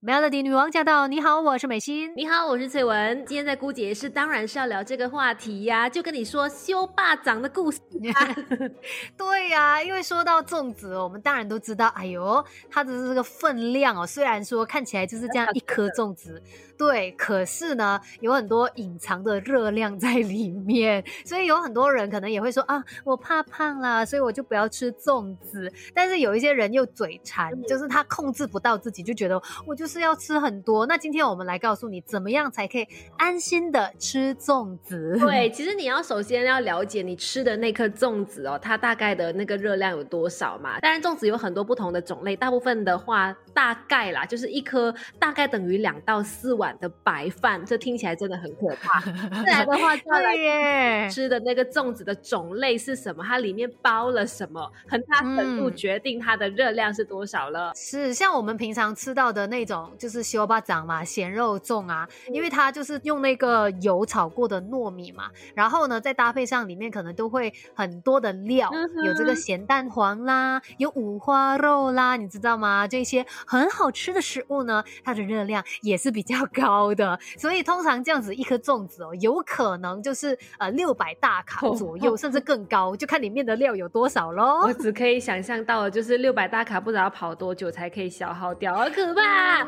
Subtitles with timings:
[0.00, 1.08] Melody 女王驾到！
[1.08, 2.12] 你好，我是美心。
[2.14, 3.26] 你好，我是翠文。
[3.26, 7.80] 今天在姑姐是当然是要聊这个话题呀，就跟你说修霸掌的故事。
[9.18, 16.40] 对呀，因为说到粽子，我们当然都知道，哎呦，它的这个分量哦，虽然说看起来就是这样一颗粽子，
[16.78, 25.68] 对，可是呢，有很多隐藏的热量在里面，所以有很多人可能也会说啊，我怕胖啦，所以我就不要吃粽子。
[25.92, 29.87] 但是有一些人又嘴馋，就是他控制不到自己，就觉得我就。
[29.88, 35.16] 是要吃很多，那今天我们来告诉你，怎么样才可以安心的吃粽子？
[35.18, 40.78] 对， 其实你要首先要了解你吃的那颗粽子哦，它大概的那个热量有多少嘛？
[40.80, 49.00] 当然，粽子有很多不同的种类，大部分的话大概啦，就是一颗大概等于两到四碗的白饭，这听起来真的很可怕。
[49.42, 53.24] 再来的话，对耶，吃的那个粽子的种类是什么？
[53.24, 54.70] 它里面包了什么？
[54.86, 57.72] 很大程度决定它的热量是多少了。
[57.74, 59.77] 是像我们平常吃到的那种。
[59.98, 68.70] 就是修巴掌嘛，咸肉粽啊，因为它就是用那个油炒过的糯米嘛，然后呢，再搭配上里面可能都会很多的料，
[69.04, 72.86] 有这个咸蛋黄啦，有五花肉啦，你知道吗？
[72.86, 84.62] 这些很好吃的食物呢，它的热量也是比较高的，所以通常这样子一颗粽子哦，有可能就是呃六百大卡左右，甚至更高，就看里面的料有多少喽。
[84.62, 89.66] 我只可以想象到，就是六百大卡不知道要跑多久才可以消耗掉，好可怕。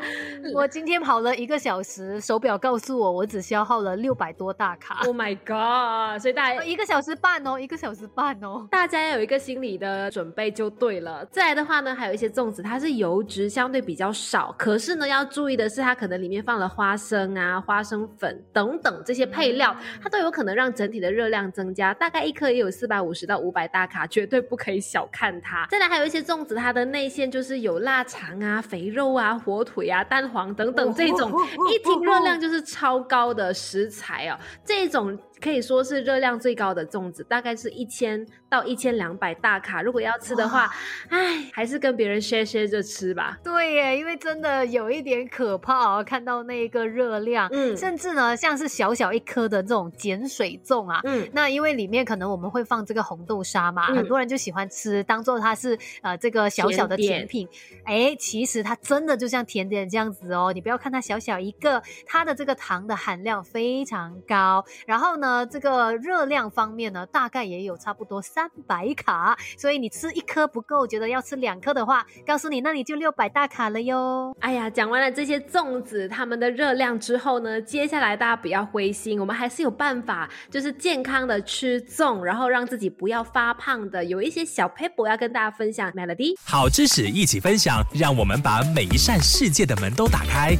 [0.53, 5.01] 我今天跑了一个小时，手表告诉我我只消耗了六百多大卡。
[5.05, 6.21] Oh my god！
[6.21, 11.25] 所以大家一个小时半哦，一个小时半哦，大家要有一个心理的准备就对了。
[11.25, 21.93] 再来的话呢，还有一些粽子，它是油脂相对比较少，可是呢要注意的是，它可能里面放了花生啊、花生粉等等这些配料，它都有可能让整体的热量增加。
[21.93, 25.67] 大概一颗也有四百五十到五百大卡，绝对不可以小看它。
[25.69, 29.90] 再来还有一些粽子，它的内馅就是有腊肠啊、肥肉啊、火腿。
[29.91, 31.31] 呀，蛋黄等等这种，
[31.69, 35.17] 一听热量就是超高的食材哦，这种。
[35.41, 39.81] 可以说是热量最高的粽子，大概是一千到一千两百大卡。
[39.81, 40.69] 如果要吃的话，
[41.09, 43.39] 哎，还是跟别人 share share 着吃吧。
[43.43, 57.47] 对耶，因为真的有一点可怕哦，看到那个热量，嗯，甚至呢，像是小小一颗的这种碱水粽啊，嗯，那因为里面可能我们会放这个红豆沙嘛，很多人就喜欢吃，当做它是呃这个小小的甜品。
[57.85, 65.30] 哎，其实它真的就像甜点这样子哦，你不要看它小小一个，它的这个糖的含量非常高，然后呢。
[65.31, 74.35] 呃，这个热量方面呢，大概也有差不多三百卡，所以你吃一颗不够，觉得要吃两颗的话，告诉你那你就六百大卡了哟。
[74.41, 85.89] 哎呀，讲完了这些粽子它们的热量之后呢，接下来大家不要灰心，我们还是有办法，就是健康的吃粽，然后让自己不要发胖的，有一些小 paper 要跟大家分享。
[85.93, 90.57] Melody，好知识一起分享，让我们把每一扇世界的门都打开。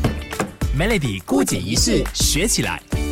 [0.79, 3.10] Melody 孤姐一式学起来。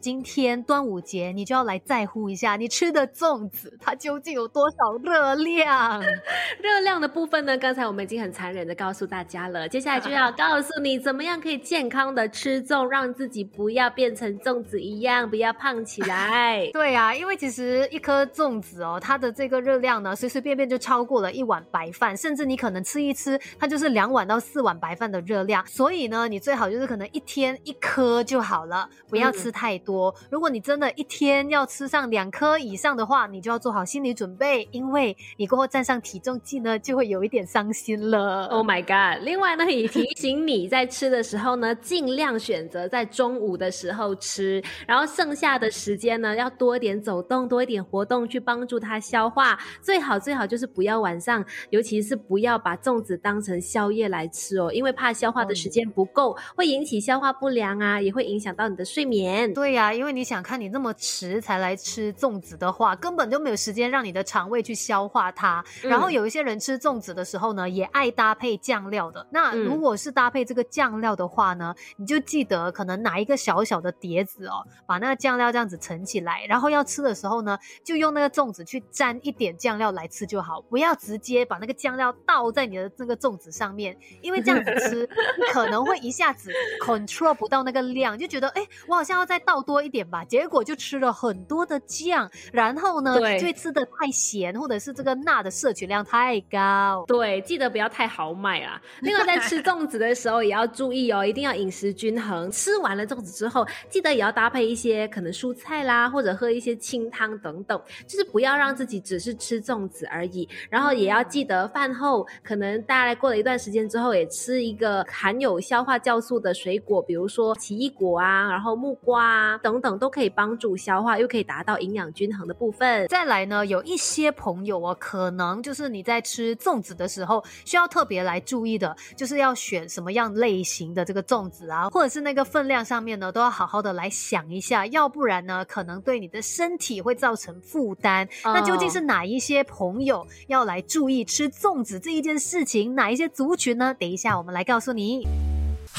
[0.00, 6.00] 今天端午节，你就要来在乎一下你吃的粽子，它究竟有多少热量？
[6.62, 7.56] 热量的部分呢？
[7.58, 16.66] 刚才我们已经很残忍的告诉大家了，接下来就要告诉你怎么样可以健康的吃粽，让自己不要变成粽子一样，不要胖起来。
[16.72, 25.62] 对啊，因为其实一颗粽子哦，它的这个热量呢，随随便便就超过了一碗白饭，甚至你可能吃一吃，它就是两碗到四碗白饭的热量。
[25.66, 29.89] 所以呢，你最好就是可能一天一颗就好了，不要吃太多。
[29.90, 38.46] 多，如果你真的一天要吃上两颗以上的话，你就要做好心理准备，因为你过后站上体重计呢，就会有一点伤心了。
[38.46, 39.24] Oh my god！
[39.24, 49.58] 另外呢，也提醒你在吃的时候呢，尽量选择在中午的时候吃，然后剩下的时间呢，要多一点走动，多一点活动，去帮助它消化。
[49.82, 59.52] 最好最好就是不要晚上，尤其是不要把粽子当成宵夜来吃哦，因为怕消化的时间不够，会引起消化不良啊，也会影响到你的睡眠。
[59.52, 59.79] 对呀。
[59.79, 65.64] 啊，因为你想看你那么迟才来吃粽子的话，根本就没有时间让你的肠胃去消化它。
[65.82, 69.26] 然后有一些人吃粽子的时候呢，也爱搭配酱料的。
[69.30, 85.08] 那如果是搭配这个酱料的话呢，你就记得可能拿一个小小的碟子哦，把那个酱料这样子盛起来，然后要吃的时候呢，就用那个粽子去沾一点酱料来吃就好，不要直接把那个酱料倒在你的这个粽子上面，因为这样子吃
[85.54, 86.50] 可能会一下子
[86.84, 89.60] control 不到那个量，就觉得哎，我好像要再倒。
[89.70, 97.04] 多一点吧，结果就吃了很多的酱，然后呢，就会吃的太咸，或者是这个钠的摄取量太高。
[97.06, 98.82] 对，记得不要太豪迈啊。
[99.02, 102.50] 另外，在吃粽子的时候也要注意哦，一定要饮食均衡。
[102.50, 110.48] 吃完了粽子之后，记得也要搭配一些可能蔬菜啦，或者喝一些清汤等等，就是不要让自己只是吃粽子而已。
[110.68, 123.06] 然后也要记得饭后可能大概过了一段时间之后，也吃一个含有消化酵素的水果，比如说奇异果啊，然后木瓜啊等等，都可以帮助消化，又可以达到营养均衡的部分。
[123.08, 138.28] 再来呢，有一些朋友哦，可能就是你在吃粽子的时候，需要特别来注意的，就是要选什么样类型的这个粽子啊，或者是那个分量上面呢，都要好好的来想一下，要不然呢，可能对你的身体会造成负担。
[138.44, 142.94] 那究竟是哪一些朋友要来注意吃粽子这一件事情？
[142.94, 143.94] 哪一些族群呢？
[143.98, 145.49] 等一下我们来告诉你。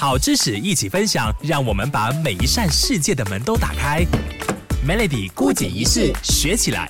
[0.01, 4.03] 好知识一起分享，让我们把每一扇世界的门都打开。
[4.83, 6.89] Melody 孤姐仪式学起来。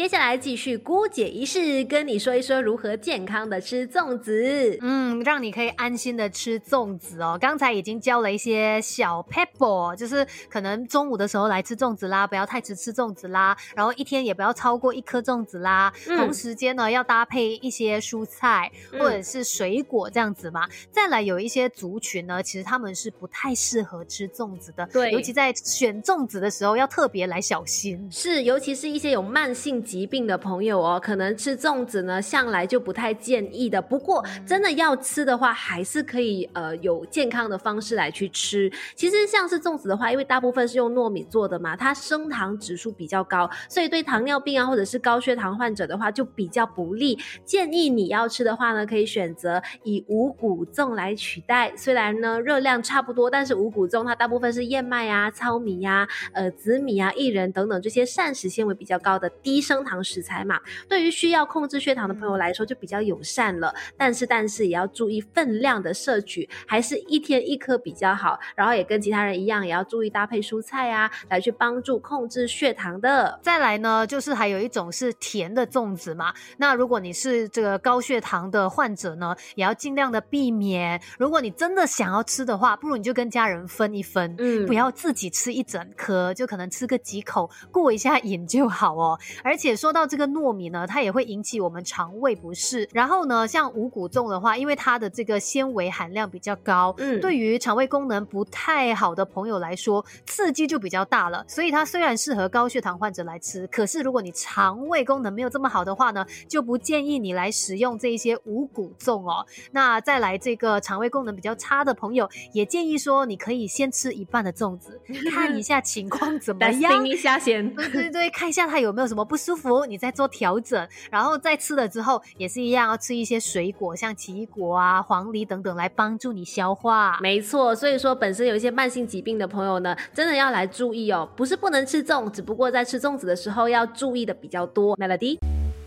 [0.00, 4.78] 接下来继续姑姐一式，跟你说一说如何健康的吃粽子。
[4.80, 7.36] 嗯，让你可以安心的吃粽子哦。
[7.38, 13.54] 刚才已经教了一些小 pebble，就是可能中午的时候来吃粽子啦，不要太迟吃粽子啦。
[13.76, 15.92] 然后一天也不要超过一颗粽子啦。
[16.06, 20.66] 同时间呢，要搭配一些蔬菜或者是水果这样子嘛。
[20.90, 24.88] 再来有一些族群呢，其实他们是不太适合吃粽子的。
[24.90, 28.08] 对，尤其在选粽子的时候要特别来小心。
[28.10, 29.84] 是，尤其是一些有慢性。
[29.90, 33.82] 疾病的朋友哦，可能吃粽子呢，向来就不太建议的。
[33.82, 38.70] 不过，真的要吃的话，还是可以呃有健康的方式来去吃。
[38.94, 47.18] 其实像是粽子的话，因为大部分是用糯米做的嘛，它升糖指数比较高，所以对糖尿病啊或者是高血糖患者的话就比较不利。
[47.44, 51.72] 建议你要吃的话呢，可以选择以五谷粽来取代。
[51.76, 59.79] 虽然呢热量差不多，但是五谷粽它大部分是燕麦啊、糙米呀、呃紫米啊、薏仁等等这些膳食纤维比较高的低升。
[59.84, 63.74] 糖食材嘛，对于需要控制血糖的朋友来说就比较友善了。
[63.96, 68.38] 但是，但是也要注意分量的摄取，还是一天一颗比较好。
[68.54, 73.38] 然后也跟其他人一样，也要注意搭配蔬菜啊，来去帮助控制血糖的。
[73.42, 76.32] 再来呢，就是还有一种是甜的粽子嘛。
[76.58, 81.00] 那如果你是这个高血糖的患者呢，也要尽量的避免。
[81.18, 89.18] 如果你真的想要吃的话，不如你就跟家人分一分，嗯，不要自己吃一整颗，就可能吃个几口过一下瘾就好哦。
[89.42, 89.70] 而且。
[89.80, 92.86] 说到这个糯米呢，它也会引起我们肠胃不适。
[92.92, 101.42] 然后呢，像五谷粽的话，因为它的这个纤维含量比较高，嗯，对于肠胃功能不太好的朋友来说，刺激就比较大了。
[101.48, 109.46] 所以它虽然适合高血糖患者来吃，可是如果你肠胃功能没有这么好的话呢，就不建议你来食用这一些五谷粽哦。
[109.70, 119.60] 那再来这个肠胃功能比较差的朋友，也建议说你可以先吃一半的粽子，看一下情况怎么样， 一下先，对对对，看一下它有没有什么不舒服。
[119.60, 127.18] 服你再做调整，然后再吃了之后也是一样，要吃一些水果，像奇异果啊、黄梨等等，来帮助你消化。
[127.20, 134.96] 没错，所以说本身有一些慢性疾病的朋友呢，真的要来注意哦，不是不能吃粽，只不过在吃粽子的时候要注意的比较多。
[134.96, 135.36] Melody，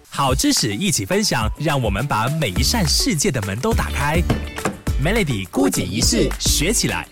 [0.07, 4.21] 好知识一起分享，让我们把每一扇世界的门都打开。
[5.03, 7.07] Melody 孤姐一式学起来。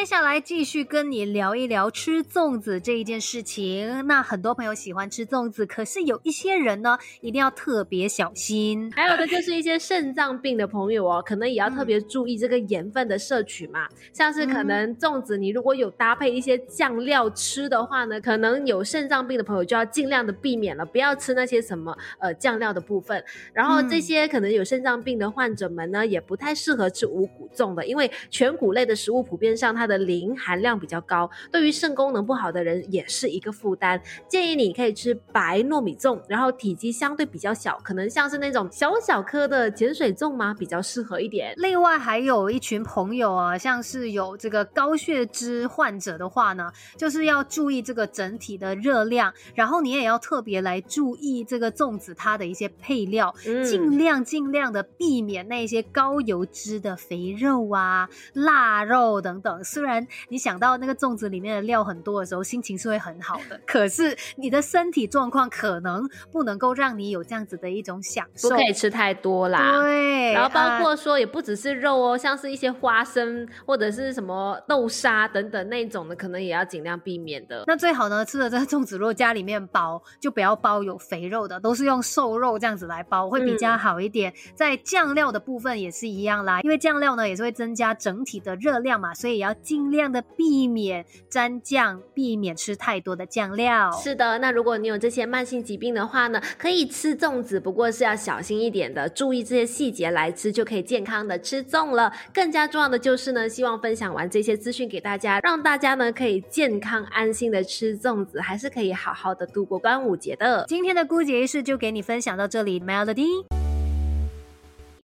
[0.00, 4.06] 接下来继续跟你聊一聊吃粽子这一件事情。
[4.06, 8.90] 那很多朋友喜欢吃粽子，可是有一些人呢，一定要特别小心。
[8.92, 13.86] 还有的就是一些肾脏病的朋友哦，可能也要特别注意这个盐分的摄取嘛。
[14.10, 23.22] 像是可能粽子，你如果有搭配一些酱料吃的话呢，可能有肾脏病的朋友就要尽量的避免了，不要吃那些什么呃酱料的部分。
[23.52, 34.00] 然后这些可能有肾脏病的患者们呢，也不太适合吃五谷粽的，因为全谷类的食物普遍上它的磷含量比较高，对于肾功能不好的人也是一个负担。
[34.28, 40.54] 建议你可以吃白糯米粽，然后体积相对比较小，可能像是那种小小颗的碱水粽吗？
[40.58, 41.52] 比较适合一点。
[41.56, 59.64] 另外还有一群朋友啊，像是有这个高血脂患者的话呢，就是要注意这个整体的热量，然后你也要特别来注意这个粽子它的一些配料，尽量尽量的避免那些高油脂的肥肉啊、腊肉等等。
[59.80, 69.80] 虽然你想到那个粽子里面的料很多的时候，心情是会很好的， 可是你的身体状况可能不能够让你有这样子的一种享受，不可以吃太多啦。
[69.80, 77.64] 对，然后包括说也不只是肉哦，像是一些花生或者是什么豆沙等等那种的，可能也要尽量避免的。
[77.66, 84.30] 那最好呢，吃的这个粽子，如果家里面包，就不要包有肥肉的，都是用瘦肉这样子来包，会比较好一点。
[84.54, 89.54] 在酱料的部分也是一样啦，因为酱料呢也是会增加整体的热量嘛，所以也要。
[89.70, 93.88] 尽量的避免沾酱，避免吃太多的酱料。
[93.92, 102.12] 是的，那如果你有这些慢性疾病的话呢，可以吃粽子，不过是要小心一点的，注意这些细节来吃，就可以健康的吃粽了。
[102.34, 110.64] 更加重要的就是呢，希望分享完这些资讯给大家，让大家呢可以健康安心的吃粽子，还是可以好好的度过端午节的。
[110.66, 113.59] 今天的姑姐仪式就给你分享到这里，Melody。